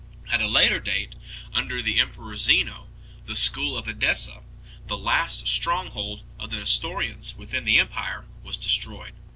At 0.31 0.41
a 0.41 0.47
later 0.47 0.79
date, 0.79 1.13
under 1.53 1.79
the 1.79 1.99
emperor 1.99 2.35
Zeno, 2.35 2.87
the 3.27 3.35
school 3.35 3.77
of 3.77 3.87
Edessa, 3.87 4.41
the 4.87 4.97
last 4.97 5.45
stronghold 5.47 6.23
of 6.39 6.49
the 6.49 6.57
Nestorians 6.57 7.35
within 7.35 7.65
the 7.65 7.77
empire, 7.77 8.25
was 8.41 8.57
destroyed. 8.57 9.13